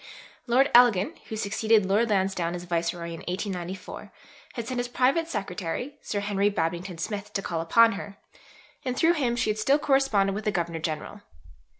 Lord 0.47 0.71
Elgin, 0.73 1.15
who 1.29 1.35
succeeded 1.35 1.85
Lord 1.85 2.09
Lansdowne 2.09 2.55
as 2.55 2.63
Viceroy 2.63 3.09
in 3.09 3.19
1894, 3.27 4.11
had 4.53 4.67
sent 4.67 4.79
his 4.79 4.87
private 4.87 5.27
secretary, 5.27 5.93
Sir 6.01 6.21
Henry 6.21 6.49
Babington 6.49 6.97
Smith, 6.97 7.31
to 7.33 7.41
call 7.43 7.61
upon 7.61 7.91
her, 7.91 8.17
and 8.83 8.97
through 8.97 9.13
him 9.13 9.35
she 9.35 9.51
had 9.51 9.59
still 9.59 9.77
corresponded 9.77 10.33
with 10.33 10.45
the 10.45 10.51
Governor 10.51 10.79
General. 10.79 11.21